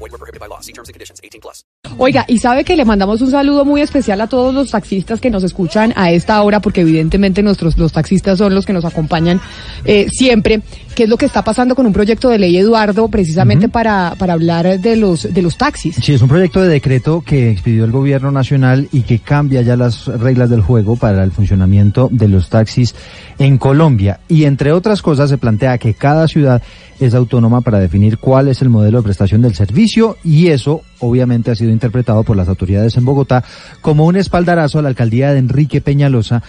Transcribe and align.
Void 0.00 0.12
were 0.12 0.18
prohibited 0.18 0.40
by 0.40 0.48
law. 0.48 0.60
See 0.60 0.72
terms 0.72 0.88
and 0.88 0.94
conditions. 0.94 1.20
18 1.22 1.40
plus. 1.42 1.62
Oiga, 1.98 2.24
y 2.26 2.38
sabe 2.38 2.64
que 2.64 2.76
le 2.76 2.84
mandamos 2.84 3.20
un 3.20 3.30
saludo 3.30 3.64
muy 3.64 3.82
especial 3.82 4.20
a 4.20 4.26
todos 4.26 4.54
los 4.54 4.70
taxistas 4.70 5.20
que 5.20 5.28
nos 5.28 5.44
escuchan 5.44 5.92
a 5.96 6.10
esta 6.10 6.40
hora, 6.42 6.60
porque 6.60 6.80
evidentemente 6.80 7.42
nuestros 7.42 7.76
los 7.76 7.92
taxistas 7.92 8.38
son 8.38 8.54
los 8.54 8.64
que 8.64 8.72
nos 8.72 8.84
acompañan 8.84 9.40
eh, 9.84 10.06
siempre. 10.10 10.62
¿Qué 10.94 11.04
es 11.04 11.08
lo 11.08 11.18
que 11.18 11.26
está 11.26 11.42
pasando 11.42 11.74
con 11.74 11.86
un 11.86 11.92
proyecto 11.92 12.30
de 12.30 12.38
ley, 12.38 12.56
Eduardo, 12.56 13.08
precisamente 13.08 13.68
para, 13.68 14.14
para 14.18 14.34
hablar 14.34 14.80
de 14.80 14.96
los, 14.96 15.32
de 15.32 15.42
los 15.42 15.56
taxis? 15.56 15.96
Sí, 15.96 16.14
es 16.14 16.22
un 16.22 16.28
proyecto 16.28 16.62
de 16.62 16.68
decreto 16.68 17.22
que 17.22 17.50
expidió 17.50 17.84
el 17.84 17.90
gobierno 17.90 18.30
nacional 18.30 18.88
y 18.92 19.02
que 19.02 19.18
cambia 19.18 19.62
ya 19.62 19.76
las 19.76 20.06
reglas 20.06 20.48
del 20.48 20.62
juego 20.62 20.96
para 20.96 21.22
el 21.24 21.32
funcionamiento 21.32 22.08
de 22.10 22.28
los 22.28 22.48
taxis 22.48 22.94
en 23.38 23.58
Colombia. 23.58 24.20
Y 24.28 24.44
entre 24.44 24.72
otras 24.72 25.02
cosas 25.02 25.30
se 25.30 25.38
plantea 25.38 25.78
que 25.78 25.94
cada 25.94 26.28
ciudad 26.28 26.62
es 26.98 27.14
autónoma 27.14 27.62
para 27.62 27.78
definir 27.78 28.18
cuál 28.18 28.48
es 28.48 28.60
el 28.60 28.68
modelo 28.68 28.98
de 28.98 29.04
prestación 29.04 29.40
del 29.40 29.54
servicio 29.54 29.89
y 30.24 30.48
eso 30.48 30.82
obviamente 30.98 31.50
ha 31.50 31.54
sido 31.54 31.70
interpretado 31.70 32.22
por 32.22 32.36
las 32.36 32.48
autoridades 32.48 32.96
en 32.96 33.04
Bogotá 33.04 33.44
como 33.80 34.06
un 34.06 34.16
espaldarazo 34.16 34.78
a 34.78 34.82
la 34.82 34.88
alcaldía 34.88 35.32
de 35.32 35.38
Enrique 35.38 35.80
Peñalosa 35.80 36.42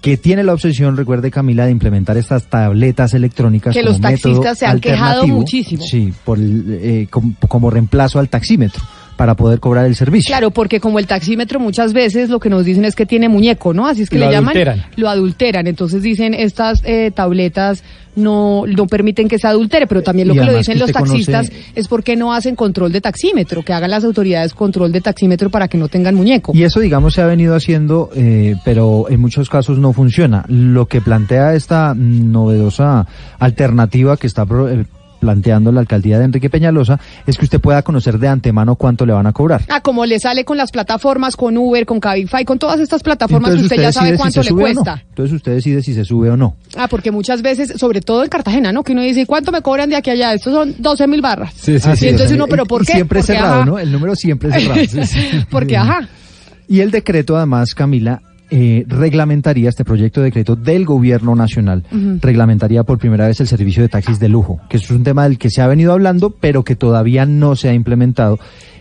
que 0.00 0.16
tiene 0.16 0.44
la 0.44 0.52
obsesión, 0.52 0.96
recuerde 0.96 1.30
Camila, 1.30 1.66
de 1.66 1.72
implementar 1.72 2.16
estas 2.16 2.44
tabletas 2.44 3.14
electrónicas. 3.14 3.74
Que 3.74 3.80
como 3.80 3.90
los 3.92 4.00
taxistas 4.00 4.36
método 4.36 4.54
se 4.54 4.66
han 4.66 4.80
quejado 4.80 5.26
muchísimo. 5.26 5.82
Sí, 5.82 6.12
por, 6.24 6.38
el, 6.38 6.78
eh, 6.80 7.06
como, 7.10 7.34
como 7.48 7.68
reemplazo 7.68 8.20
al 8.20 8.28
taxímetro 8.28 8.82
para 9.18 9.34
poder 9.34 9.58
cobrar 9.60 9.84
el 9.84 9.96
servicio. 9.96 10.30
Claro, 10.30 10.50
porque 10.52 10.78
como 10.80 10.98
el 11.00 11.06
taxímetro 11.08 11.58
muchas 11.60 11.92
veces 11.92 12.30
lo 12.30 12.38
que 12.40 12.48
nos 12.48 12.64
dicen 12.64 12.84
es 12.86 12.94
que 12.94 13.04
tiene 13.04 13.28
muñeco, 13.28 13.74
¿no? 13.74 13.86
Así 13.86 14.02
es 14.02 14.08
que 14.08 14.18
Lo 14.18 14.26
le 14.26 14.32
llaman. 14.32 14.50
adulteran. 14.56 14.84
Lo 14.96 15.08
adulteran. 15.10 15.66
Entonces 15.66 16.02
dicen 16.02 16.32
estas 16.32 16.80
eh, 16.84 17.10
tabletas 17.14 17.82
no, 18.14 18.64
no 18.66 18.86
permiten 18.86 19.28
que 19.28 19.38
se 19.38 19.46
adultere, 19.46 19.86
pero 19.86 20.02
también 20.02 20.26
lo 20.28 20.34
Y 20.34 20.38
que 20.38 20.44
lo 20.44 20.56
dicen 20.56 20.74
que 20.74 20.80
los 20.80 20.88
usted 20.90 21.00
conoce- 21.00 21.26
taxistas 21.32 21.52
es 21.76 21.86
porque 21.88 22.16
no 22.16 22.32
hacen 22.32 22.56
control 22.56 22.90
de 22.92 23.00
taxímetro, 23.00 23.62
que 23.64 23.72
hagan 23.72 23.90
las 23.90 24.02
autoridades 24.04 24.54
control 24.54 24.90
de 24.92 25.00
taxímetro 25.00 25.50
para 25.50 25.68
que 25.68 25.78
no 25.78 25.88
tengan 25.88 26.14
muñeco. 26.16 26.52
Y 26.54 26.62
eso, 26.64 26.80
digamos, 26.80 27.14
se 27.14 27.22
ha 27.22 27.26
venido 27.26 27.54
haciendo, 27.54 28.10
eh, 28.16 28.54
pero 28.64 29.06
en 29.08 29.20
muchos 29.20 29.48
casos 29.48 29.78
no 29.78 29.92
funciona. 29.92 30.44
Lo 30.48 30.86
que 30.86 31.00
plantea 31.00 31.54
esta 31.54 31.94
mm, 31.94 32.32
novedosa 32.32 33.06
alternativa 33.38 34.16
que 34.16 34.26
está 34.26 34.44
pro- 34.46 34.68
eh, 34.68 34.84
planteando 35.18 35.72
la 35.72 35.80
alcaldía 35.80 36.18
de 36.18 36.24
Enrique 36.24 36.50
Peñalosa 36.50 36.98
es 37.26 37.36
que 37.36 37.44
usted 37.44 37.60
pueda 37.60 37.82
conocer 37.82 38.18
de 38.18 38.28
antemano 38.28 38.76
cuánto 38.76 39.04
le 39.06 39.12
van 39.12 39.26
a 39.26 39.32
cobrar. 39.32 39.62
Ah, 39.68 39.80
como 39.80 40.06
le 40.06 40.18
sale 40.20 40.44
con 40.44 40.56
las 40.56 40.70
plataformas, 40.70 41.36
con 41.36 41.56
Uber, 41.58 41.84
con 41.86 42.00
Cabify, 42.00 42.44
con 42.44 42.58
todas 42.58 42.80
estas 42.80 43.02
plataformas 43.02 43.50
que 43.50 43.56
Entonces 43.56 43.72
usted 43.78 43.82
ya 43.82 43.92
sabe 43.92 44.10
si 44.12 44.16
cuánto 44.16 44.42
le 44.42 44.50
no. 44.50 44.56
cuesta. 44.56 45.02
Entonces 45.08 45.34
usted 45.36 45.54
decide 45.54 45.82
si 45.82 45.94
se 45.94 46.04
sube 46.04 46.30
o 46.30 46.36
no. 46.36 46.56
Ah, 46.76 46.88
porque 46.88 47.10
muchas 47.10 47.42
veces, 47.42 47.74
sobre 47.76 48.00
todo 48.00 48.22
en 48.22 48.28
Cartagena, 48.28 48.72
¿no? 48.72 48.82
Que 48.84 48.92
uno 48.92 49.02
dice, 49.02 49.26
¿cuánto 49.26 49.52
me 49.52 49.62
cobran 49.62 49.90
de 49.90 49.96
aquí 49.96 50.10
a 50.10 50.12
allá? 50.14 50.34
Estos 50.34 50.52
son 50.54 50.74
12 50.78 51.06
mil 51.06 51.20
barras. 51.20 51.52
Sí, 51.54 51.78
sí, 51.78 51.90
Y 51.92 51.96
sí. 51.96 52.06
entonces 52.08 52.26
o 52.26 52.28
sea, 52.28 52.36
uno, 52.36 52.46
¿pero 52.46 52.62
y- 52.64 52.66
por 52.66 52.82
y 52.82 52.86
qué? 52.86 52.92
Siempre 52.94 53.20
Porque, 53.20 53.32
cerrado, 53.34 53.54
ajá. 53.54 53.64
¿no? 53.64 53.78
El 53.78 53.92
número 53.92 54.14
siempre 54.14 54.50
cerrado. 54.52 54.80
Sí, 54.88 55.04
sí. 55.04 55.44
Porque, 55.50 55.76
ajá. 55.76 56.08
Y 56.68 56.80
el 56.80 56.90
decreto, 56.90 57.36
además, 57.36 57.74
Camila, 57.74 58.20
eh, 58.50 58.84
reglamentaría 58.86 59.68
este 59.68 59.84
proyecto 59.84 60.20
de 60.20 60.26
decreto 60.26 60.56
del 60.56 60.84
gobierno 60.84 61.34
nacional, 61.34 61.84
reglamentaría 62.20 62.82
por 62.82 62.98
primera 62.98 63.26
vez 63.26 63.40
el 63.40 63.46
servicio 63.46 63.82
de 63.82 63.88
taxis 63.88 64.18
de 64.18 64.28
lujo, 64.28 64.60
que 64.68 64.78
es 64.78 64.90
un 64.90 65.04
tema 65.04 65.24
del 65.24 65.38
que 65.38 65.50
se 65.50 65.60
ha 65.60 65.66
venido 65.66 65.92
hablando, 65.92 66.30
pero 66.30 66.64
que 66.64 66.76
todavía 66.76 67.26
no 67.26 67.56
se 67.56 67.68
ha 67.68 67.74
implementado. 67.74 68.38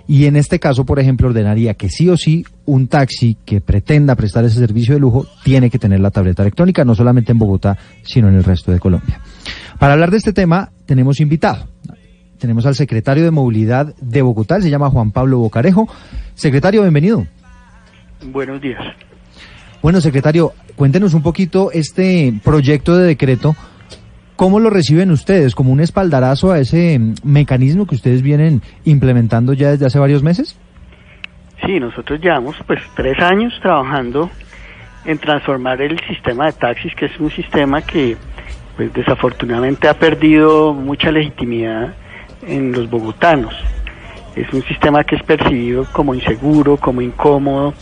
Y 0.08 0.26
en 0.26 0.38
este 0.38 0.58
caso, 0.58 0.86
por 0.86 1.00
ejemplo, 1.00 1.28
ordenaría 1.28 1.74
que 1.74 1.90
sí 1.90 2.08
o 2.10 2.16
sí 2.16 2.46
un 2.66 2.88
taxi 2.88 3.36
que 3.44 3.60
pretenda 3.60 4.16
prestar 4.16 4.46
ese 4.46 4.58
servicio 4.58 4.94
de 4.94 5.02
lujo 5.02 5.28
tiene 5.44 5.70
que 5.70 5.80
tener 5.80 6.00
la 6.00 6.12
tableta 6.12 6.44
electrónica, 6.44 6.86
no 6.86 6.96
solamente 6.96 7.34
en 7.34 7.40
Bogotá, 7.40 7.78
sino 8.04 8.30
en 8.30 8.36
el 8.36 8.46
resto 8.46 8.72
de 8.72 8.80
Colombia. 8.80 9.20
Para 9.80 9.94
hablar 9.94 10.12
de 10.12 10.18
este 10.18 10.32
tema, 10.32 10.72
tenemos 10.86 11.20
invitado. 11.20 11.68
Tenemos 12.40 12.66
al 12.66 12.76
secretario 12.76 13.26
de 13.26 13.32
Movilidad 13.32 13.94
de 14.00 14.22
Bogotá, 14.22 14.56
él 14.56 14.64
se 14.64 14.70
llama 14.70 14.90
Juan 14.90 15.12
Pablo 15.12 15.40
Bocarejo. 15.40 15.90
Secretario, 16.36 16.84
bienvenido. 16.84 17.26
Buenos 18.32 18.62
días. 18.62 18.82
Bueno, 19.82 20.02
secretario, 20.02 20.54
cuéntenos 20.76 21.14
un 21.14 21.22
poquito 21.22 21.72
este 21.72 22.34
proyecto 22.44 22.98
de 22.98 23.06
decreto. 23.06 23.56
¿Cómo 24.36 24.60
lo 24.60 24.70
reciben 24.70 25.12
ustedes? 25.12 25.56
¿Como 25.56 25.72
un 25.72 25.80
espaldarazo 25.80 26.52
a 26.52 26.60
ese 26.60 26.98
mm, 27.00 27.16
mecanismo 27.24 27.88
que 27.88 27.96
ustedes 27.96 28.22
vienen 28.22 28.62
implementando 28.86 29.54
ya 29.54 29.72
desde 29.72 29.86
hace 29.86 30.00
varios 30.00 30.24
meses? 30.24 30.58
Sí, 31.66 31.80
nosotros 31.80 32.20
llevamos 32.22 32.56
pues 32.66 32.80
tres 32.96 33.20
años 33.20 33.54
trabajando 33.62 34.30
en 35.06 35.18
transformar 35.18 35.82
el 35.82 36.00
sistema 36.08 36.48
de 36.48 36.54
taxis, 36.54 36.94
que 36.94 37.06
es 37.06 37.20
un 37.20 37.32
sistema 37.32 37.82
que 37.82 38.18
pues 38.76 38.94
desafortunadamente 38.94 39.88
ha 39.88 39.96
perdido 39.96 40.74
mucha 40.74 41.12
legitimidad 41.12 41.96
en 42.46 42.72
los 42.72 42.90
bogotanos. 42.90 43.56
Es 44.36 44.52
un 44.54 44.62
sistema 44.64 45.04
que 45.04 45.16
es 45.16 45.24
percibido 45.24 45.86
como 45.92 46.14
inseguro, 46.14 46.78
como 46.78 47.02
incómodo, 47.02 47.74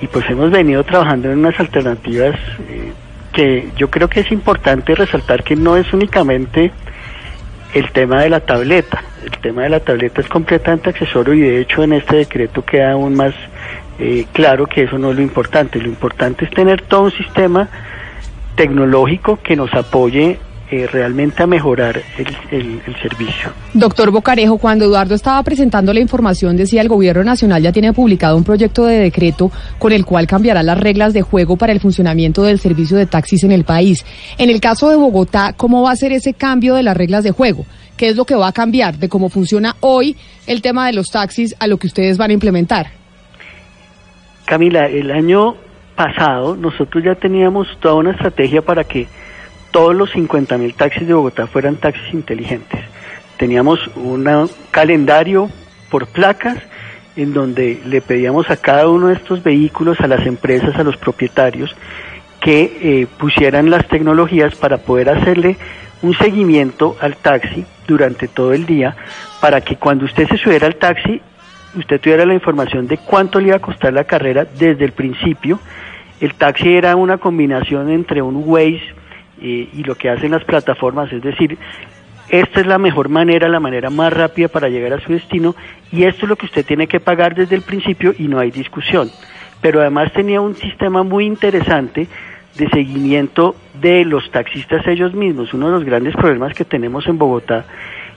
y 0.00 0.06
pues 0.06 0.28
hemos 0.28 0.50
venido 0.50 0.84
trabajando 0.84 1.30
en 1.30 1.38
unas 1.38 1.58
alternativas 1.58 2.34
eh, 2.68 2.92
que 3.32 3.68
yo 3.76 3.90
creo 3.90 4.08
que 4.08 4.20
es 4.20 4.32
importante 4.32 4.94
resaltar 4.94 5.42
que 5.42 5.56
no 5.56 5.76
es 5.76 5.92
únicamente 5.92 6.72
el 7.74 7.90
tema 7.90 8.22
de 8.22 8.30
la 8.30 8.40
tableta. 8.40 9.02
El 9.24 9.32
tema 9.38 9.62
de 9.62 9.70
la 9.70 9.80
tableta 9.80 10.20
es 10.20 10.28
completamente 10.28 10.90
accesorio 10.90 11.34
y 11.34 11.40
de 11.40 11.60
hecho 11.60 11.82
en 11.82 11.94
este 11.94 12.16
decreto 12.16 12.64
queda 12.64 12.92
aún 12.92 13.14
más 13.14 13.34
eh, 13.98 14.26
claro 14.32 14.66
que 14.66 14.84
eso 14.84 14.98
no 14.98 15.10
es 15.10 15.16
lo 15.16 15.22
importante. 15.22 15.80
Lo 15.80 15.88
importante 15.88 16.44
es 16.44 16.50
tener 16.50 16.82
todo 16.82 17.02
un 17.02 17.12
sistema 17.12 17.68
tecnológico 18.54 19.40
que 19.42 19.56
nos 19.56 19.72
apoye 19.74 20.38
eh, 20.74 20.86
realmente 20.90 21.42
a 21.42 21.46
mejorar 21.46 22.02
el, 22.18 22.26
el- 22.50 22.80
el 22.86 22.96
servicio. 23.00 23.50
Doctor 23.74 24.10
Bocarejo, 24.10 24.58
cuando 24.58 24.84
Eduardo 24.86 25.14
estaba 25.14 25.40
presentando 25.44 25.92
la 25.92 26.00
información, 26.00 26.56
decía 26.56 26.80
el 26.82 26.88
gobierno 26.88 27.22
nacional 27.22 27.62
ya 27.62 27.70
tiene 27.70 27.92
publicado 27.92 28.36
un 28.36 28.42
proyecto 28.42 28.84
de 28.86 28.98
decreto 28.98 29.52
con 29.78 29.92
el 29.92 30.04
cual 30.04 30.26
cambiará 30.26 30.62
las 30.64 30.78
reglas 30.78 31.12
de 31.12 31.22
juego 31.22 31.56
para 31.56 31.72
el 31.72 31.78
funcionamiento 31.80 32.42
del 32.42 32.58
servicio 32.58 32.96
de 32.96 33.06
taxis 33.06 33.44
en 33.44 33.52
el 33.52 33.62
país. 33.64 34.04
En 34.38 34.50
el 34.50 34.60
caso 34.60 34.90
de 34.90 34.96
Bogotá, 34.96 35.52
¿cómo 35.56 35.82
va 35.82 35.92
a 35.92 35.96
ser 35.96 36.10
ese 36.12 36.34
cambio 36.34 36.74
de 36.74 36.82
las 36.82 36.96
reglas 36.96 37.22
de 37.22 37.30
juego? 37.30 37.64
¿Qué 37.96 38.08
es 38.08 38.16
lo 38.16 38.24
que 38.24 38.34
va 38.34 38.48
a 38.48 38.52
cambiar 38.52 38.98
de 38.98 39.08
cómo 39.08 39.28
funciona 39.28 39.76
hoy 39.80 40.16
el 40.48 40.60
tema 40.60 40.86
de 40.88 40.94
los 40.94 41.06
taxis 41.10 41.54
a 41.60 41.68
lo 41.68 41.76
que 41.76 41.86
ustedes 41.86 42.18
van 42.18 42.30
a 42.30 42.34
implementar? 42.34 42.86
Camila, 44.44 44.86
el 44.88 45.10
año 45.10 45.54
pasado 45.96 46.56
nosotros 46.56 47.04
ya 47.04 47.14
teníamos 47.14 47.68
toda 47.80 47.94
una 47.94 48.10
estrategia 48.10 48.62
para 48.62 48.82
que 48.84 49.06
todos 49.74 49.92
los 49.92 50.12
50 50.12 50.56
mil 50.56 50.72
taxis 50.72 51.04
de 51.04 51.14
Bogotá 51.14 51.48
fueran 51.48 51.74
taxis 51.74 52.14
inteligentes. 52.14 52.78
Teníamos 53.38 53.80
un 53.96 54.48
calendario 54.70 55.50
por 55.90 56.06
placas 56.06 56.58
en 57.16 57.34
donde 57.34 57.82
le 57.84 58.00
pedíamos 58.00 58.48
a 58.50 58.56
cada 58.56 58.88
uno 58.88 59.08
de 59.08 59.14
estos 59.14 59.42
vehículos, 59.42 59.98
a 60.00 60.06
las 60.06 60.24
empresas, 60.28 60.76
a 60.76 60.84
los 60.84 60.96
propietarios, 60.96 61.74
que 62.38 62.78
eh, 62.82 63.08
pusieran 63.18 63.68
las 63.68 63.88
tecnologías 63.88 64.54
para 64.54 64.78
poder 64.78 65.10
hacerle 65.10 65.56
un 66.02 66.16
seguimiento 66.16 66.96
al 67.00 67.16
taxi 67.16 67.66
durante 67.88 68.28
todo 68.28 68.52
el 68.52 68.66
día, 68.66 68.94
para 69.40 69.60
que 69.60 69.74
cuando 69.74 70.04
usted 70.04 70.28
se 70.28 70.36
subiera 70.36 70.68
al 70.68 70.76
taxi, 70.76 71.20
usted 71.74 72.00
tuviera 72.00 72.24
la 72.24 72.34
información 72.34 72.86
de 72.86 72.98
cuánto 72.98 73.40
le 73.40 73.48
iba 73.48 73.56
a 73.56 73.60
costar 73.60 73.92
la 73.92 74.04
carrera 74.04 74.44
desde 74.44 74.84
el 74.84 74.92
principio. 74.92 75.58
El 76.20 76.34
taxi 76.34 76.74
era 76.74 76.94
una 76.94 77.18
combinación 77.18 77.90
entre 77.90 78.22
un 78.22 78.40
Waze 78.46 79.02
eh, 79.40 79.68
y 79.72 79.82
lo 79.84 79.94
que 79.94 80.10
hacen 80.10 80.32
las 80.32 80.44
plataformas, 80.44 81.12
es 81.12 81.22
decir, 81.22 81.58
esta 82.28 82.60
es 82.60 82.66
la 82.66 82.78
mejor 82.78 83.08
manera, 83.08 83.48
la 83.48 83.60
manera 83.60 83.90
más 83.90 84.12
rápida 84.12 84.48
para 84.48 84.68
llegar 84.68 84.94
a 84.94 85.00
su 85.00 85.12
destino 85.12 85.54
y 85.92 86.04
esto 86.04 86.24
es 86.24 86.30
lo 86.30 86.36
que 86.36 86.46
usted 86.46 86.64
tiene 86.64 86.86
que 86.86 87.00
pagar 87.00 87.34
desde 87.34 87.54
el 87.54 87.62
principio 87.62 88.14
y 88.18 88.28
no 88.28 88.38
hay 88.38 88.50
discusión. 88.50 89.10
Pero 89.60 89.80
además 89.80 90.12
tenía 90.12 90.40
un 90.40 90.54
sistema 90.54 91.02
muy 91.02 91.26
interesante 91.26 92.08
de 92.56 92.68
seguimiento 92.70 93.54
de 93.80 94.04
los 94.04 94.30
taxistas 94.30 94.86
ellos 94.86 95.14
mismos. 95.14 95.52
Uno 95.52 95.66
de 95.66 95.72
los 95.72 95.84
grandes 95.84 96.14
problemas 96.14 96.54
que 96.54 96.64
tenemos 96.64 97.06
en 97.06 97.18
Bogotá 97.18 97.66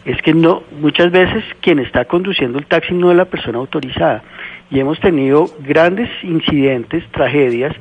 es 0.05 0.21
que 0.21 0.33
no 0.33 0.63
muchas 0.79 1.11
veces 1.11 1.43
quien 1.59 1.79
está 1.79 2.05
conduciendo 2.05 2.59
el 2.59 2.65
taxi 2.65 2.93
no 2.93 3.11
es 3.11 3.17
la 3.17 3.25
persona 3.25 3.57
autorizada 3.57 4.23
y 4.71 4.79
hemos 4.79 4.99
tenido 4.99 5.49
grandes 5.59 6.09
incidentes, 6.23 7.03
tragedias 7.11 7.75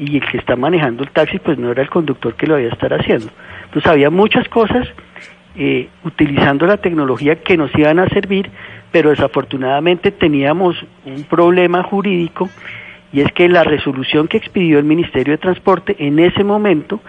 y 0.00 0.16
el 0.16 0.26
que 0.28 0.38
está 0.38 0.56
manejando 0.56 1.04
el 1.04 1.10
taxi 1.10 1.38
pues 1.38 1.58
no 1.58 1.70
era 1.70 1.82
el 1.82 1.90
conductor 1.90 2.34
que 2.34 2.46
lo 2.46 2.54
había 2.56 2.70
estar 2.70 2.92
haciendo. 2.92 3.28
Entonces 3.66 3.88
había 3.88 4.10
muchas 4.10 4.48
cosas 4.48 4.88
eh, 5.54 5.88
utilizando 6.04 6.66
la 6.66 6.78
tecnología 6.78 7.36
que 7.36 7.56
nos 7.56 7.72
iban 7.76 7.98
a 7.98 8.08
servir 8.08 8.50
pero 8.92 9.10
desafortunadamente 9.10 10.10
teníamos 10.10 10.76
un 11.04 11.22
problema 11.24 11.82
jurídico 11.82 12.48
y 13.12 13.20
es 13.20 13.32
que 13.32 13.48
la 13.48 13.64
resolución 13.64 14.28
que 14.28 14.36
expidió 14.36 14.78
el 14.78 14.84
Ministerio 14.84 15.32
de 15.32 15.38
Transporte 15.38 15.96
en 15.98 16.18
ese 16.18 16.44
momento, 16.44 17.00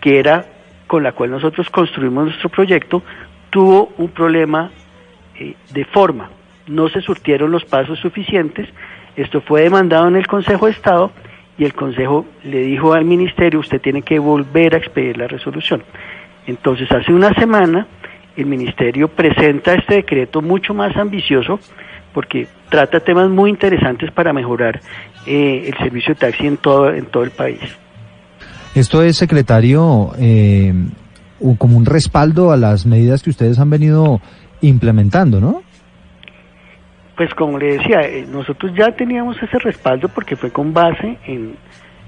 que 0.00 0.18
era 0.18 0.44
con 0.86 1.02
la 1.02 1.12
cual 1.12 1.30
nosotros 1.30 1.70
construimos 1.70 2.26
nuestro 2.26 2.48
proyecto, 2.48 3.02
tuvo 3.50 3.92
un 3.98 4.08
problema 4.08 4.70
eh, 5.38 5.54
de 5.72 5.84
forma. 5.86 6.30
No 6.66 6.88
se 6.88 7.00
surtieron 7.00 7.50
los 7.50 7.64
pasos 7.64 7.98
suficientes. 7.98 8.68
Esto 9.16 9.40
fue 9.40 9.62
demandado 9.62 10.08
en 10.08 10.16
el 10.16 10.26
Consejo 10.26 10.66
de 10.66 10.72
Estado 10.72 11.10
y 11.58 11.64
el 11.64 11.74
Consejo 11.74 12.26
le 12.44 12.60
dijo 12.60 12.92
al 12.92 13.04
Ministerio, 13.04 13.60
usted 13.60 13.80
tiene 13.80 14.02
que 14.02 14.18
volver 14.18 14.74
a 14.74 14.78
expedir 14.78 15.16
la 15.16 15.26
resolución. 15.26 15.82
Entonces, 16.46 16.90
hace 16.92 17.12
una 17.12 17.32
semana, 17.34 17.86
el 18.36 18.46
Ministerio 18.46 19.08
presenta 19.08 19.74
este 19.74 19.96
decreto 19.96 20.42
mucho 20.42 20.74
más 20.74 20.96
ambicioso 20.96 21.58
porque 22.12 22.46
trata 22.70 23.00
temas 23.00 23.28
muy 23.28 23.50
interesantes 23.50 24.10
para 24.10 24.32
mejorar 24.32 24.80
eh, 25.26 25.64
el 25.66 25.76
servicio 25.78 26.14
de 26.14 26.20
taxi 26.20 26.46
en 26.46 26.56
todo, 26.56 26.92
en 26.92 27.06
todo 27.06 27.24
el 27.24 27.30
país. 27.30 27.60
Esto 28.74 29.02
es, 29.02 29.16
secretario, 29.16 30.12
eh, 30.18 30.72
como 31.58 31.76
un 31.76 31.86
respaldo 31.86 32.52
a 32.52 32.56
las 32.56 32.86
medidas 32.86 33.22
que 33.22 33.30
ustedes 33.30 33.58
han 33.58 33.70
venido 33.70 34.20
implementando, 34.60 35.40
¿no? 35.40 35.62
Pues 37.16 37.32
como 37.34 37.58
le 37.58 37.78
decía, 37.78 38.02
eh, 38.02 38.26
nosotros 38.30 38.72
ya 38.74 38.92
teníamos 38.92 39.42
ese 39.42 39.58
respaldo 39.58 40.08
porque 40.08 40.36
fue 40.36 40.50
con 40.50 40.74
base 40.74 41.16
en 41.26 41.56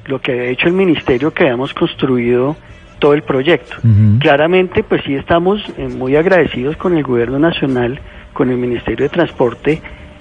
lo 0.05 0.21
que 0.21 0.33
ha 0.33 0.45
hecho 0.45 0.69
el 0.69 0.75
ministerio 0.75 1.33
que 1.33 1.45
habíamos 1.45 1.73
construido 1.73 2.57
todo 2.99 3.15
el 3.15 3.23
proyecto. 3.23 3.77
Claramente, 4.19 4.83
pues 4.83 5.03
sí 5.05 5.15
estamos 5.15 5.63
eh, 5.79 5.89
muy 5.89 6.17
agradecidos 6.17 6.77
con 6.77 6.97
el 6.97 7.05
gobierno 7.05 7.39
nacional, 7.39 8.01
con 8.33 8.51
el 8.51 8.59
Ministerio 8.59 9.05
de 9.05 9.09
Transporte, 9.09 9.81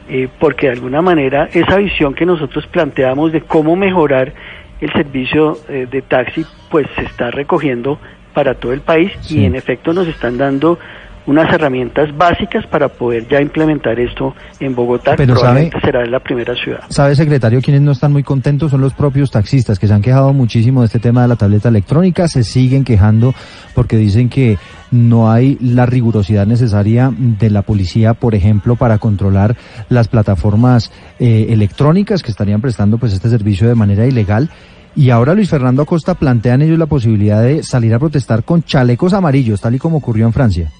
eh, 0.09 0.29
porque 0.39 0.67
de 0.67 0.73
alguna 0.73 1.01
manera 1.01 1.49
esa 1.51 1.77
visión 1.77 2.13
que 2.13 2.25
nosotros 2.25 2.65
planteamos 2.67 3.31
de 3.31 3.41
cómo 3.41 3.75
mejorar 3.75 4.33
el 4.79 4.93
servicio 4.93 5.57
de 5.67 6.01
taxi, 6.03 6.45
pues 6.69 6.85
se 6.95 7.01
está 7.01 7.31
recogiendo 7.31 7.99
para 8.37 8.53
todo 8.53 8.73
el 8.73 8.81
país 8.81 9.11
y 9.31 9.45
en 9.45 9.55
efecto 9.55 9.91
nos 9.91 10.07
están 10.07 10.37
dando 10.37 10.77
unas 11.27 11.53
herramientas 11.53 12.15
básicas 12.17 12.65
para 12.67 12.87
poder 12.87 13.27
ya 13.27 13.41
implementar 13.41 13.99
esto 13.99 14.33
en 14.59 14.73
Bogotá, 14.73 15.15
Pero 15.15 15.33
probablemente 15.33 15.79
será 15.81 16.05
la 16.05 16.19
primera 16.19 16.55
ciudad. 16.55 16.79
¿Sabe, 16.89 17.15
secretario, 17.15 17.61
quienes 17.61 17.81
no 17.81 17.91
están 17.91 18.13
muy 18.13 18.23
contentos 18.23 18.71
son 18.71 18.81
los 18.81 18.93
propios 18.93 19.29
taxistas, 19.29 19.77
que 19.77 19.87
se 19.87 19.93
han 19.93 20.01
quejado 20.01 20.33
muchísimo 20.33 20.81
de 20.81 20.87
este 20.87 20.99
tema 20.99 21.21
de 21.21 21.27
la 21.27 21.35
tableta 21.35 21.69
electrónica, 21.69 22.27
se 22.27 22.43
siguen 22.43 22.85
quejando 22.85 23.33
porque 23.75 23.97
dicen 23.97 24.29
que 24.29 24.57
no 24.89 25.29
hay 25.29 25.57
la 25.59 25.85
rigurosidad 25.85 26.47
necesaria 26.47 27.11
de 27.17 27.49
la 27.49 27.61
policía, 27.61 28.13
por 28.13 28.33
ejemplo, 28.33 28.77
para 28.77 28.97
controlar 28.97 29.57
las 29.89 30.07
plataformas 30.07 30.91
eh, 31.19 31.47
electrónicas 31.49 32.23
que 32.23 32.31
estarían 32.31 32.61
prestando 32.61 32.97
pues 32.97 33.13
este 33.13 33.29
servicio 33.29 33.67
de 33.67 33.75
manera 33.75 34.07
ilegal. 34.07 34.49
Y 34.95 35.11
ahora 35.11 35.35
Luis 35.35 35.49
Fernando 35.49 35.83
Acosta 35.83 36.15
plantean 36.15 36.61
ellos 36.61 36.79
la 36.79 36.87
posibilidad 36.87 37.43
de 37.43 37.61
salir 37.61 37.93
a 37.93 37.99
protestar 37.99 38.43
con 38.43 38.63
chalecos 38.63 39.13
amarillos, 39.13 39.61
tal 39.61 39.75
y 39.75 39.79
como 39.79 39.97
ocurrió 39.97 40.25
en 40.25 40.33
Francia. 40.33 40.71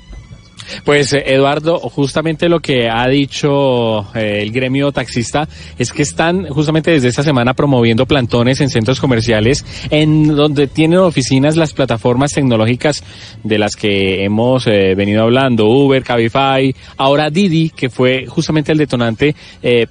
Pues 0.83 1.13
eh, 1.13 1.23
Eduardo, 1.27 1.79
justamente 1.79 2.49
lo 2.49 2.59
que 2.59 2.89
ha 2.89 3.07
dicho 3.07 4.13
eh, 4.15 4.39
el 4.41 4.51
gremio 4.51 4.91
taxista 4.91 5.47
es 5.77 5.91
que 5.91 6.01
están 6.03 6.47
justamente 6.47 6.91
desde 6.91 7.09
esta 7.09 7.23
semana 7.23 7.53
promoviendo 7.53 8.05
plantones 8.05 8.61
en 8.61 8.69
centros 8.69 8.99
comerciales 8.99 9.65
en 9.89 10.35
donde 10.35 10.67
tienen 10.67 10.99
oficinas 10.99 11.55
las 11.55 11.73
plataformas 11.73 12.33
tecnológicas 12.33 13.03
de 13.43 13.57
las 13.57 13.75
que 13.75 14.23
hemos 14.23 14.67
eh, 14.67 14.95
venido 14.95 15.23
hablando, 15.23 15.67
Uber, 15.67 16.03
Cabify, 16.03 16.73
ahora 16.97 17.29
Didi, 17.29 17.69
que 17.69 17.89
fue 17.89 18.25
justamente 18.27 18.71
el 18.71 18.77
detonante 18.77 19.35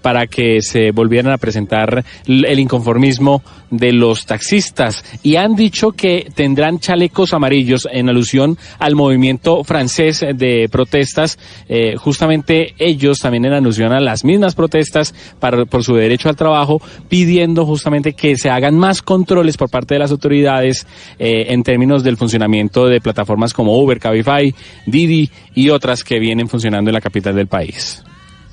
para 0.00 0.26
que 0.26 0.62
se 0.62 0.90
volvieran 0.90 1.32
a 1.32 1.38
presentar 1.38 2.04
el 2.26 2.58
inconformismo 2.58 3.42
de 3.70 3.92
los 3.92 4.26
taxistas. 4.26 5.04
Y 5.22 5.36
han 5.36 5.54
dicho 5.54 5.92
que 5.92 6.28
tendrán 6.34 6.78
chalecos 6.78 7.32
amarillos 7.32 7.88
en 7.90 8.08
alusión 8.08 8.58
al 8.78 8.94
movimiento 8.94 9.64
francés 9.64 10.24
de 10.34 10.55
protestas. 10.70 11.38
Eh, 11.68 11.96
justamente 11.96 12.74
ellos 12.78 13.18
también 13.18 13.44
en 13.44 13.52
alusión 13.52 13.92
a 13.92 14.00
las 14.00 14.24
mismas 14.24 14.54
protestas 14.54 15.14
para, 15.38 15.64
por 15.64 15.84
su 15.84 15.94
derecho 15.94 16.28
al 16.28 16.36
trabajo, 16.36 16.80
pidiendo 17.08 17.64
justamente 17.64 18.12
que 18.12 18.36
se 18.36 18.50
hagan 18.50 18.78
más 18.78 19.02
controles 19.02 19.56
por 19.56 19.70
parte 19.70 19.94
de 19.94 20.00
las 20.00 20.10
autoridades 20.10 20.86
eh, 21.18 21.46
en 21.48 21.62
términos 21.62 22.02
del 22.02 22.16
funcionamiento 22.16 22.86
de 22.86 23.00
plataformas 23.00 23.52
como 23.52 23.78
Uber, 23.78 23.98
Cabify, 23.98 24.54
Didi 24.86 25.30
y 25.54 25.70
otras 25.70 26.04
que 26.04 26.18
vienen 26.18 26.48
funcionando 26.48 26.90
en 26.90 26.94
la 26.94 27.00
capital 27.00 27.34
del 27.34 27.46
país. 27.46 28.04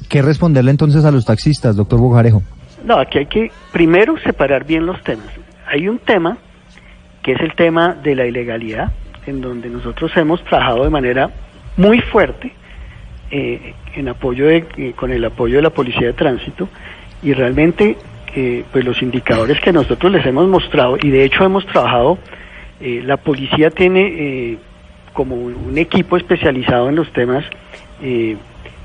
¿Qué 0.09 0.21
responderle 0.21 0.71
entonces 0.71 1.05
a 1.05 1.11
los 1.11 1.25
taxistas, 1.25 1.75
doctor 1.75 1.99
Bogarejo? 1.99 2.43
No, 2.83 2.99
aquí 2.99 3.19
hay 3.19 3.25
que 3.25 3.51
primero 3.71 4.15
separar 4.19 4.65
bien 4.65 4.85
los 4.85 5.01
temas. 5.03 5.27
Hay 5.65 5.87
un 5.87 5.99
tema 5.99 6.37
que 7.23 7.31
es 7.31 7.39
el 7.39 7.55
tema 7.55 7.95
de 7.95 8.15
la 8.15 8.27
ilegalidad, 8.27 8.91
en 9.25 9.41
donde 9.41 9.69
nosotros 9.69 10.11
hemos 10.17 10.43
trabajado 10.43 10.83
de 10.83 10.89
manera 10.89 11.31
muy 11.77 11.99
fuerte 12.01 12.51
eh, 13.31 13.73
en 13.95 14.07
apoyo 14.09 14.47
de, 14.47 14.65
eh, 14.77 14.93
con 14.95 15.11
el 15.11 15.23
apoyo 15.25 15.55
de 15.57 15.63
la 15.63 15.69
policía 15.71 16.07
de 16.07 16.13
tránsito 16.13 16.69
y 17.21 17.33
realmente 17.33 17.97
eh, 18.35 18.63
pues 18.71 18.85
los 18.85 19.01
indicadores 19.01 19.59
que 19.59 19.71
nosotros 19.71 20.11
les 20.11 20.25
hemos 20.25 20.47
mostrado 20.47 20.97
y 21.01 21.09
de 21.09 21.23
hecho 21.23 21.43
hemos 21.43 21.65
trabajado 21.65 22.17
la 22.81 23.15
policía 23.15 23.69
tiene 23.69 24.57
como 25.13 25.35
un 25.35 25.77
equipo 25.77 26.17
especializado 26.17 26.89
en 26.89 26.97
los 26.97 27.13
temas 27.13 27.45
de 28.01 28.37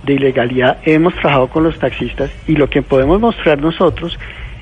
ilegalidad, 0.06 0.78
hemos 0.84 1.14
trabajado 1.16 1.48
con 1.48 1.64
los 1.64 1.76
taxistas 1.80 2.30
y 2.46 2.54
lo 2.54 2.70
que 2.70 2.82
podemos 2.82 3.20
mostrar 3.20 3.60
nosotros 3.60 4.16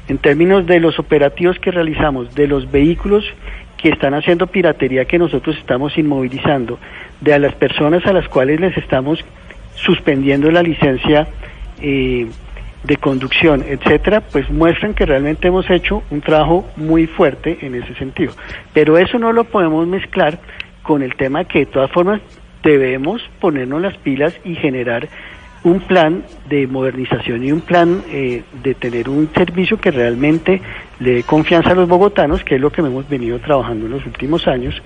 en 0.08 0.17
términos 0.17 0.64
de 0.64 0.81
los 0.81 0.99
operativos 0.99 1.58
que 1.58 1.70
realizamos, 1.70 2.34
de 2.34 2.46
los 2.46 2.70
vehículos 2.70 3.26
que 3.76 3.90
están 3.90 4.14
haciendo 4.14 4.46
piratería 4.46 5.05
que 5.05 5.19
nosotros 5.19 5.56
estamos 5.56 5.96
inmovilizando, 5.99 6.78
de 7.20 7.38
las 7.38 7.55
personas 7.55 8.05
a 8.06 8.12
las 8.12 8.28
cuales 8.28 8.61
les 8.61 8.76
estamos 8.76 9.25
suspendiendo 9.75 10.50
la 10.50 10.62
licencia 10.62 11.28
eh, 11.81 12.26
de 12.84 12.96
conducción, 12.96 13.64
etcétera, 13.67 14.20
pues 14.20 14.49
muestran 14.50 14.94
que 14.94 15.06
realmente 15.06 15.49
hemos 15.49 15.69
hecho 15.70 16.02
un 16.11 16.20
trabajo 16.20 16.69
muy 16.76 17.06
fuerte 17.06 17.58
en 17.62 17.75
ese 17.75 17.94
sentido. 17.94 18.32
Pero 18.73 18.96
eso 18.96 19.19
no 19.19 19.32
lo 19.32 19.44
podemos 19.44 19.87
mezclar 19.87 20.38
con 20.82 21.02
el 21.02 21.14
tema 21.17 21.44
que 21.44 21.61
de 21.61 21.67
todas 21.67 21.90
formas 21.90 22.20
debemos 22.62 23.23
ponernos 23.40 23.82
las 23.82 23.96
pilas 23.99 24.38
y 24.44 24.55
generar 24.55 25.08
un 25.66 25.80
plan 25.80 26.22
de 26.48 26.68
modernización 26.68 27.42
y 27.42 27.50
un 27.50 27.60
plan 27.60 28.00
eh, 28.08 28.44
de 28.62 28.74
tener 28.76 29.08
un 29.08 29.28
servicio 29.34 29.78
que 29.78 29.90
realmente 29.90 30.62
le 31.00 31.14
dé 31.14 31.23
confianza 31.25 31.70
a 31.70 31.75
los 31.75 31.88
bogotanos, 31.88 32.44
que 32.44 32.54
es 32.54 32.61
lo 32.61 32.70
que 32.70 32.82
hemos 32.82 33.08
venido 33.08 33.40
trabajando 33.40 33.87
en 33.87 33.92
los 33.92 34.06
últimos 34.06 34.46
años 34.46 34.80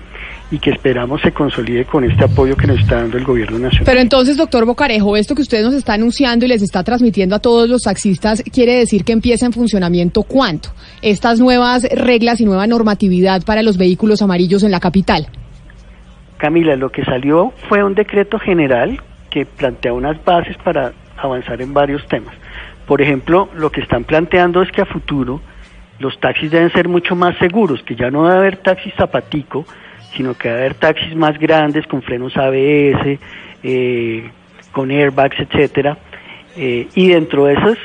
y 0.49 0.57
que 0.57 0.71
esperamos 0.71 1.21
se 1.21 1.33
consolide 1.33 1.85
con 1.85 2.03
este 2.03 2.23
apoyo 2.23 2.57
que 2.57 2.65
nos 2.65 2.79
está 2.79 2.95
dando 2.95 3.19
el 3.19 3.23
gobierno 3.23 3.59
nacional. 3.59 3.85
Pero 3.85 3.99
entonces, 3.99 4.37
doctor 4.37 4.65
Bocarejo, 4.65 5.15
esto 5.15 5.35
que 5.35 5.43
usted 5.43 5.63
nos 5.63 5.75
está 5.75 5.93
anunciando 5.93 6.45
y 6.45 6.47
les 6.47 6.63
está 6.63 6.83
transmitiendo 6.83 7.35
a 7.35 7.39
todos 7.39 7.69
los 7.69 7.83
taxistas, 7.83 8.41
quiere 8.51 8.73
decir 8.73 9.03
que 9.05 9.11
empieza 9.13 9.45
en 9.45 9.53
funcionamiento 9.53 10.23
cuánto? 10.23 10.69
Estas 11.03 11.39
nuevas 11.39 11.83
reglas 11.91 12.41
y 12.41 12.45
nueva 12.45 12.65
normatividad 12.65 13.43
para 13.43 13.61
los 13.61 13.77
vehículos 13.77 14.23
amarillos 14.23 14.63
en 14.63 14.71
la 14.71 14.79
capital. 14.79 15.27
Camila, 16.39 16.75
lo 16.75 16.89
que 16.89 17.05
salió 17.05 17.53
fue 17.69 17.83
un 17.83 17.93
decreto 17.93 18.39
general 18.39 18.99
que 19.31 19.45
plantea 19.45 19.93
unas 19.93 20.23
bases 20.23 20.55
para 20.57 20.93
avanzar 21.17 21.61
en 21.61 21.73
varios 21.73 22.05
temas. 22.07 22.35
Por 22.85 23.01
ejemplo, 23.01 23.49
lo 23.55 23.71
que 23.71 23.81
están 23.81 24.03
planteando 24.03 24.61
es 24.61 24.71
que 24.71 24.81
a 24.81 24.85
futuro 24.85 25.41
los 25.97 26.19
taxis 26.19 26.51
deben 26.51 26.71
ser 26.71 26.87
mucho 26.87 27.15
más 27.15 27.37
seguros, 27.37 27.81
que 27.83 27.95
ya 27.95 28.11
no 28.11 28.27
debe 28.27 28.37
haber 28.37 28.57
taxis 28.57 28.93
zapatico, 28.95 29.65
sino 30.15 30.35
que 30.35 30.49
debe 30.49 30.59
haber 30.61 30.73
taxis 30.75 31.15
más 31.15 31.39
grandes 31.39 31.87
con 31.87 32.01
frenos 32.01 32.35
ABS, 32.35 33.19
eh, 33.63 34.29
con 34.71 34.91
airbags, 34.91 35.39
etcétera. 35.39 35.97
Eh, 36.57 36.87
y 36.95 37.07
dentro 37.09 37.45
de 37.45 37.53
esas 37.53 37.77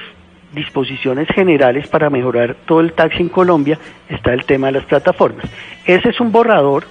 disposiciones 0.53 1.29
generales 1.29 1.87
para 1.87 2.11
mejorar 2.11 2.57
todo 2.67 2.81
el 2.81 2.95
taxi 2.95 3.23
en 3.23 3.29
Colombia 3.29 3.79
está 4.09 4.33
el 4.33 4.45
tema 4.45 4.69
de 4.69 4.75
las 4.75 4.85
plataformas. 4.85 5.47
Ese 5.85 6.09
es 6.09 6.19
un 6.19 6.33
borrador 6.33 6.85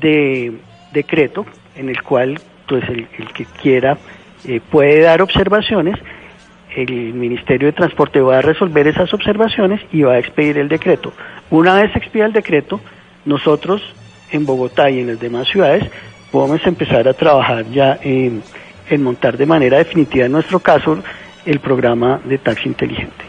de 0.00 0.52
decreto 0.92 1.46
en 1.76 1.88
el 1.88 2.02
cual 2.02 2.40
pues 2.68 2.84
el, 2.88 3.06
que 3.34 3.44
quiera 3.44 3.98
eh, 4.46 4.60
puede 4.70 5.00
dar 5.00 5.22
observaciones, 5.22 5.96
el 6.76 7.14
Ministerio 7.14 7.68
de 7.68 7.72
Transporte 7.72 8.20
va 8.20 8.38
a 8.38 8.42
resolver 8.42 8.86
esas 8.86 9.12
observaciones 9.12 9.80
y 9.92 10.02
va 10.02 10.14
a 10.14 10.18
expedir 10.18 10.58
el 10.58 10.68
decreto. 10.68 11.12
Una 11.50 11.74
vez 11.74 11.94
expida 11.96 12.26
el 12.26 12.32
decreto, 12.32 12.80
nosotros 13.24 13.82
en 14.30 14.44
Bogotá 14.46 14.90
y 14.90 15.00
en 15.00 15.08
las 15.08 15.20
demás 15.20 15.48
ciudades 15.48 15.90
podemos 16.30 16.64
empezar 16.66 17.08
a 17.08 17.14
trabajar 17.14 17.64
ya 17.70 17.98
en, 18.02 18.42
en 18.90 19.02
montar 19.02 19.36
de 19.36 19.46
manera 19.46 19.78
definitiva, 19.78 20.26
en 20.26 20.32
nuestro 20.32 20.60
caso, 20.60 20.98
el 21.46 21.60
programa 21.60 22.20
de 22.24 22.38
taxi 22.38 22.68
inteligente. 22.68 23.24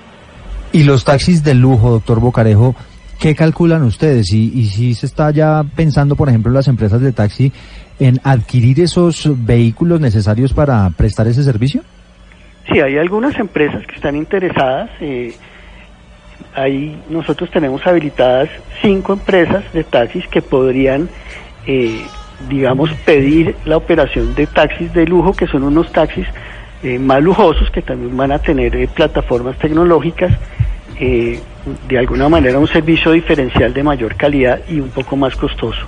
¿Y 0.71 0.83
los 0.83 1.05
taxis 1.05 1.43
de 1.43 1.55
lujo, 1.55 1.89
doctor 1.89 2.19
Bocarejo, 2.19 2.75
¿Qué 3.19 3.35
calculan 3.35 3.83
ustedes? 3.83 4.31
Y, 4.31 4.51
y 4.57 4.65
si 4.65 4.93
se 4.93 5.05
está 5.05 5.31
ya 5.31 5.63
pensando, 5.75 6.15
por 6.15 6.29
ejemplo, 6.29 6.51
las 6.51 6.67
empresas 6.67 7.01
de 7.01 7.11
taxi 7.11 7.51
en 7.99 8.19
adquirir 8.23 8.79
esos 8.79 9.29
vehículos 9.45 9.99
necesarios 9.99 10.53
para 10.53 10.89
prestar 10.91 11.27
ese 11.27 11.43
servicio? 11.43 11.81
Sí, 12.71 12.79
hay 12.79 12.97
algunas 12.97 13.37
empresas 13.37 13.85
que 13.85 13.95
están 13.95 14.15
interesadas. 14.15 14.89
Eh, 15.01 15.33
ahí 16.55 17.01
nosotros 17.09 17.49
tenemos 17.51 17.85
habilitadas 17.85 18.49
cinco 18.81 19.13
empresas 19.13 19.63
de 19.73 19.83
taxis 19.83 20.25
que 20.27 20.41
podrían, 20.41 21.09
eh, 21.67 22.01
digamos, 22.47 22.91
pedir 23.05 23.55
la 23.65 23.77
operación 23.77 24.33
de 24.35 24.47
taxis 24.47 24.93
de 24.93 25.05
lujo, 25.05 25.33
que 25.33 25.47
son 25.47 25.63
unos 25.63 25.91
taxis 25.91 26.27
eh, 26.83 26.97
más 26.97 27.21
lujosos 27.21 27.69
que 27.71 27.81
también 27.81 28.15
van 28.15 28.31
a 28.31 28.39
tener 28.39 28.73
eh, 28.75 28.87
plataformas 28.87 29.57
tecnológicas, 29.57 30.31
eh, 30.99 31.39
de 31.87 31.97
alguna 31.97 32.29
manera 32.29 32.59
un 32.59 32.67
servicio 32.67 33.11
diferencial 33.11 33.73
de 33.73 33.83
mayor 33.83 34.15
calidad 34.15 34.59
y 34.69 34.79
un 34.79 34.89
poco 34.89 35.15
más 35.15 35.35
costoso. 35.35 35.79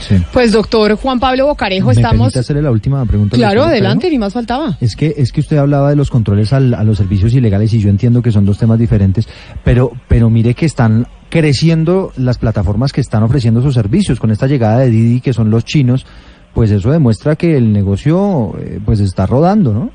Sí. 0.00 0.16
Pues 0.32 0.50
doctor 0.50 0.96
Juan 0.96 1.20
Pablo 1.20 1.46
Bocarejo, 1.46 1.86
¿Me 1.86 1.92
estamos... 1.92 2.36
hacerle 2.36 2.60
la 2.62 2.72
última 2.72 3.04
pregunta? 3.06 3.36
Claro, 3.36 3.62
adelante, 3.62 4.10
ni 4.10 4.18
más 4.18 4.32
faltaba. 4.32 4.76
Es 4.80 4.96
que, 4.96 5.14
es 5.16 5.30
que 5.30 5.40
usted 5.40 5.58
hablaba 5.58 5.90
de 5.90 5.96
los 5.96 6.10
controles 6.10 6.52
al- 6.52 6.74
a 6.74 6.82
los 6.82 6.98
servicios 6.98 7.32
ilegales 7.34 7.72
y 7.72 7.78
yo 7.78 7.88
entiendo 7.88 8.20
que 8.20 8.32
son 8.32 8.44
dos 8.44 8.58
temas 8.58 8.80
diferentes, 8.80 9.28
pero, 9.62 9.92
pero 10.08 10.28
mire 10.28 10.54
que 10.54 10.66
están 10.66 11.06
creciendo 11.30 12.12
las 12.16 12.36
plataformas 12.38 12.92
que 12.92 13.00
están 13.00 13.22
ofreciendo 13.22 13.62
sus 13.62 13.74
servicios 13.74 14.18
con 14.18 14.32
esta 14.32 14.48
llegada 14.48 14.78
de 14.80 14.90
Didi, 14.90 15.20
que 15.20 15.32
son 15.32 15.50
los 15.50 15.64
chinos, 15.64 16.04
pues 16.52 16.72
eso 16.72 16.90
demuestra 16.90 17.36
que 17.36 17.56
el 17.56 17.72
negocio 17.72 18.54
eh, 18.58 18.80
pues 18.84 18.98
está 18.98 19.24
rodando, 19.24 19.72
¿no? 19.72 19.90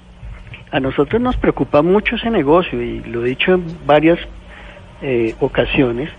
A 0.72 0.80
nosotros 0.80 1.22
nos 1.22 1.36
preocupa 1.36 1.82
mucho 1.82 2.16
ese 2.16 2.30
negocio 2.30 2.82
y 2.82 3.02
lo 3.02 3.26
he 3.26 3.30
dicho 3.30 3.52
en 3.54 3.66
varias 3.86 4.20
eh, 5.02 5.36
ocasiones. 5.40 6.10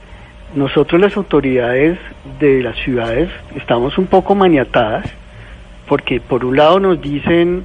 Nosotros 0.55 1.01
las 1.01 1.17
autoridades 1.17 1.99
de 2.41 2.63
las 2.63 2.77
ciudades 2.79 3.29
estamos 3.57 3.99
un 3.99 4.07
poco 4.07 4.35
maniatadas 4.35 5.05
porque 5.87 6.21
por 6.21 6.45
un 6.45 6.57
lado 6.57 6.81
nos 6.81 7.01
dicen 7.01 7.65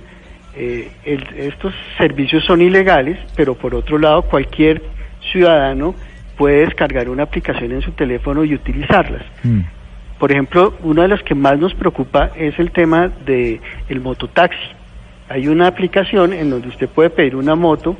eh, 0.55 0.91
el- 1.05 1.27
estos 1.37 1.73
servicios 1.97 2.43
son 2.45 2.61
ilegales, 2.61 3.17
pero 3.35 3.55
por 3.55 3.73
otro 3.73 3.97
lado 3.97 4.21
cualquier 4.23 4.81
ciudadano 5.31 5.95
puede 6.37 6.65
descargar 6.65 7.09
una 7.09 7.23
aplicación 7.23 7.71
en 7.71 7.81
su 7.81 7.91
teléfono 7.91 8.43
y 8.43 8.53
utilizarlas. 8.53 9.23
Mm. 9.43 9.61
Por 10.19 10.31
ejemplo, 10.31 10.73
una 10.83 11.03
de 11.03 11.07
las 11.09 11.23
que 11.23 11.35
más 11.35 11.57
nos 11.59 11.73
preocupa 11.73 12.31
es 12.37 12.57
el 12.59 12.71
tema 12.71 13.09
de 13.25 13.59
el 13.89 13.99
mototaxi. 14.01 14.57
Hay 15.29 15.47
una 15.47 15.67
aplicación 15.67 16.33
en 16.33 16.49
donde 16.49 16.67
usted 16.67 16.87
puede 16.89 17.09
pedir 17.09 17.35
una 17.35 17.55
moto 17.55 17.95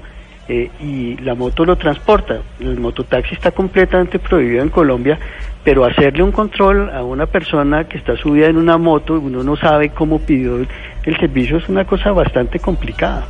eh, 0.47 0.69
y 0.81 1.15
la 1.17 1.35
moto 1.35 1.65
lo 1.65 1.75
transporta. 1.77 2.41
El 2.59 2.79
mototaxi 2.79 3.35
está 3.35 3.51
completamente 3.51 4.19
prohibido 4.19 4.61
en 4.61 4.69
Colombia, 4.69 5.17
pero 5.63 5.85
hacerle 5.85 6.23
un 6.23 6.31
control 6.31 6.89
a 6.89 7.03
una 7.03 7.25
persona 7.25 7.87
que 7.87 7.97
está 7.97 8.17
subida 8.17 8.47
en 8.47 8.57
una 8.57 8.77
moto, 8.77 9.13
uno 9.19 9.43
no 9.43 9.55
sabe 9.55 9.89
cómo 9.89 10.19
pidió 10.19 10.57
el, 10.57 10.67
servicio, 11.19 11.57
es 11.57 11.69
una 11.69 11.85
cosa 11.85 12.11
bastante 12.11 12.59
complicada. 12.59 13.25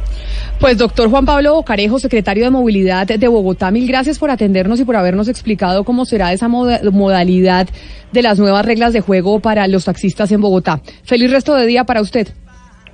Pues 0.60 0.77
doctor 0.77 1.10
Juan 1.10 1.25
Pablo 1.25 1.53
Bocarejo, 1.53 2.00
secretario 2.00 2.43
de 2.46 2.50
Movilidad 2.50 3.08
de 3.08 3.27
Bogotá, 3.27 3.70
mil 3.72 3.88
gracias 3.88 4.17
por 4.17 4.29
atendernos 4.32 4.79
y 4.79 4.86
por 4.86 4.96
habernos 4.96 5.27
explicado 5.27 5.84
cómo 5.84 6.05
será 6.05 6.34
esa 6.34 6.48
moda- 6.48 6.79
modalidad 6.91 7.67
de 8.12 8.22
las 8.22 8.39
nuevas 8.39 8.65
reglas 8.65 8.93
de 8.93 9.01
juego 9.01 9.39
para 9.39 9.67
los 9.67 9.86
taxistas 9.86 10.32
en 10.32 10.41
Bogotá. 10.41 10.82
Feliz 11.03 11.32
resto 11.32 11.55
de 11.55 11.65
día 11.65 11.84
para 11.84 12.01
usted. 12.01 12.27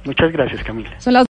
Muchas 0.06 0.32
gracias, 0.32 0.64
Camila. 0.64 0.90
Son 0.98 1.14
las 1.14 1.28